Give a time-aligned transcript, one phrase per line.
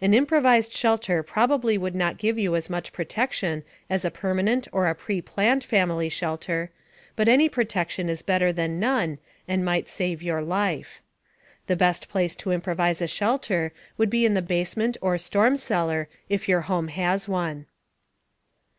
[0.00, 4.86] An improvised shelter probably would not give you as much protection as a permanent or
[4.88, 6.70] a preplanned family shelter,
[7.16, 11.02] but any protection is better than none, and might save your life.
[11.66, 16.48] The best place to improvise a shelter would be the basement or storm cellar, if
[16.48, 17.66] your home has one.